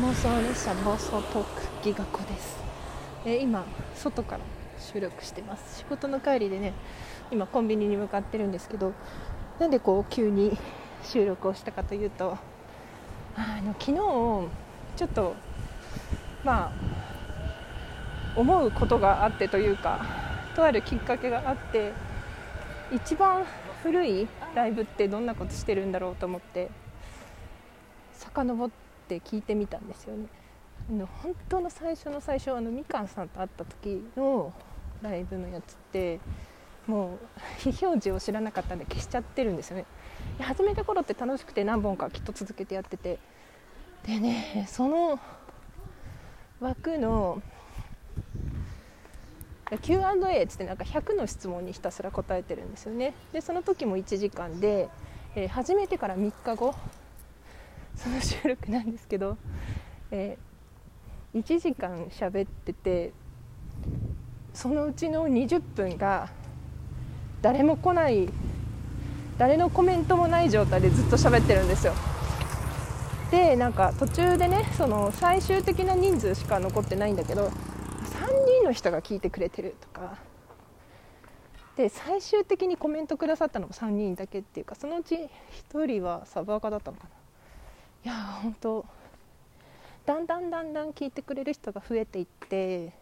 [0.00, 2.56] 妄想列車暴走トークギガ子です、
[3.24, 4.42] えー今外から
[4.78, 5.78] 収録してます。
[5.80, 6.72] 仕事の帰りでね
[7.32, 8.92] 今コンビニに向かってるんですけど
[9.58, 10.56] なんでこう急に
[11.02, 12.38] 収録をしたかというと
[13.34, 13.92] あの昨日
[14.96, 15.34] ちょっと
[16.44, 16.72] まあ
[18.36, 20.06] 思うことがあってというか
[20.54, 21.92] とあるきっかけがあって
[22.92, 23.44] 一番
[23.82, 26.70] 古いライブってどんなことしてるんだろうと思って
[28.12, 30.26] 遡って聞いてみたんですよね。
[30.90, 34.52] の本当の最初の最初あのみかんさんと会った時の
[35.02, 36.20] ライブのやつって
[36.86, 37.18] もう
[37.58, 39.84] 非表示を知らなかったんで消しちゃってるんですよね。
[40.40, 43.18] 始めた頃って楽しくて何本かきっと続けてやってて。
[44.06, 45.18] でねその
[46.60, 47.42] 枠の
[49.82, 53.12] Q&A っつってなんか100の質問にひたすら答えてるんですよね。
[53.32, 54.88] でその時も1時間で、
[55.34, 56.74] えー始めてから3日後
[57.98, 59.36] その収録なんですけど、
[60.10, 60.48] えー
[61.34, 63.12] 1時間喋ってて
[64.54, 66.30] そのうちの20分が
[67.42, 68.28] 誰も来ない
[69.36, 71.92] 誰のコメントもない状態でずっと喋ってるんですよ。
[73.30, 77.50] でなんか途中でねその最終的な人数しか残ってないんだけど3
[78.46, 80.16] 人の人が聞いてくれてるとか。
[81.76, 85.14] で最終的にコメントくださったのも3人だけっていうかそのうち
[85.70, 87.17] 1人はサブアカだったのかな。
[88.08, 88.86] や本当
[90.06, 92.92] だんだんだんだん聞いてくれる人が増えていって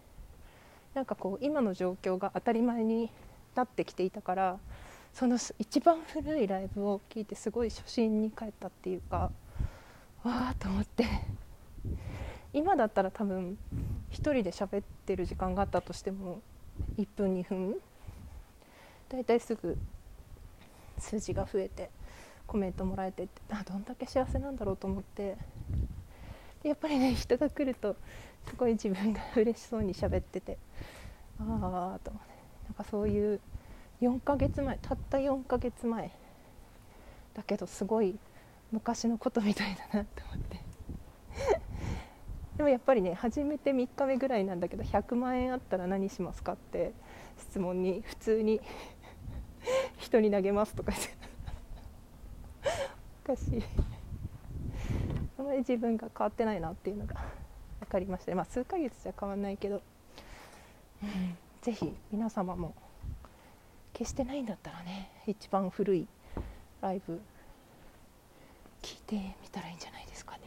[0.94, 3.10] なんかこう今の状況が当たり前に
[3.54, 4.58] なってきていたから
[5.14, 9.30] その一番古いライブを聞いてすごい初心に帰ったっていうか
[10.24, 11.04] わーと思って。
[12.52, 13.58] 今だったら多分
[14.12, 16.40] 1人で喋ってる時間があったとしても
[16.98, 17.76] 1分2分
[19.10, 19.76] だいたいすぐ
[20.98, 21.90] 数字が増えて。
[22.46, 25.36] コメントもらえてってあどんだけ幸せなんだろうと思って。
[26.62, 27.94] やっぱりね人が来ると
[28.48, 30.58] すごい自分が嬉しそうに喋ってて
[31.38, 32.10] ああと
[32.64, 33.40] なんかそういう
[34.00, 36.10] 4ヶ月前たった4ヶ月前
[37.34, 38.18] だけどすごい
[38.72, 40.60] 昔のことみたいだなと思って。
[42.56, 46.92] でもやっぱりね始めて3日目ぐらいなんだけど100万円あったら何しますかって
[47.38, 48.60] 質問に普通に
[49.98, 51.15] 人に投げますとか言って。
[53.26, 53.62] かしい。
[55.38, 57.16] あまり自分が変わってないなっていうのが
[57.80, 58.30] 分かりました。
[58.30, 59.82] ねまあ数ヶ月じゃ変わんないけど、
[61.02, 62.74] うん、ぜひ皆様も
[63.94, 66.06] 消してないんだったらね一番古い
[66.80, 67.20] ライブ
[68.82, 70.42] 聞いてみたらいいんじゃないですかね。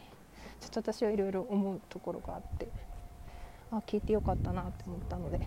[0.60, 2.68] ちょっと私はいろいろ思うところがあって
[3.70, 5.40] あ聞いてよかったなって思ったので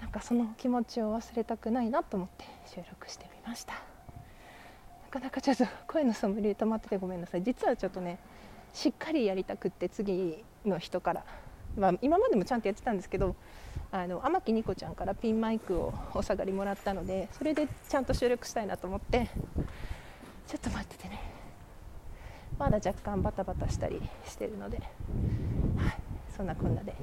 [0.00, 3.74] なんかその気持ちを忘れたくないなと思って収録してみました。
[3.74, 3.87] な
[5.10, 7.42] かなかちょっと声のソムリエ止まっててごめんなさい。
[7.42, 8.18] 実はちょっとね
[8.72, 11.24] しっかりやりたくって次の人から、
[11.76, 13.34] まあ、今までもちゃんとやってたんですけど
[13.90, 19.28] あの天木ニコちゃんからピンマイクをお下がりもらったのでそれでちゃんと収録したいなと思って。
[20.48, 21.20] ちょっと待っててね。
[22.58, 24.86] まだ若干バタバタしたりしてるので、はい、
[26.34, 26.94] そんなこんなで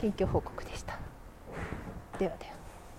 [0.00, 0.98] 近況報告でした。
[2.18, 2.63] ではでは。